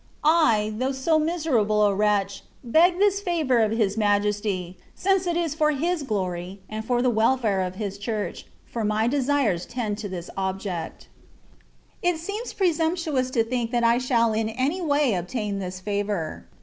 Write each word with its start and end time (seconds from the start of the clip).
I, 0.23 0.73
though 0.79 0.93
so 0.93 1.19
miserable 1.19 1.83
a 1.85 1.93
wretch, 1.93 2.41
beg 2.63 2.97
this 2.97 3.21
favour 3.21 3.59
of 3.59 3.69
His 3.69 3.97
Majesty, 3.97 4.75
since 4.95 5.27
it 5.27 5.37
is 5.37 5.53
for 5.53 5.69
His 5.69 6.01
glory, 6.01 6.59
and 6.67 6.83
for 6.83 7.03
the 7.03 7.09
welfare 7.11 7.61
of 7.61 7.75
His 7.75 7.99
Church, 7.99 8.47
for 8.65 8.83
my 8.83 9.07
desires 9.07 9.67
tend 9.67 9.99
to 9.99 10.09
this 10.09 10.31
object. 10.35 11.07
It 12.01 12.17
seems 12.17 12.51
presumptuous 12.51 13.29
to 13.29 13.43
think 13.43 13.69
that 13.69 13.83
I 13.83 13.99
shall 13.99 14.33
in 14.33 14.49
any 14.49 14.81
way 14.81 15.13
obtain 15.13 15.59
this 15.59 15.79
favour. 15.79 16.47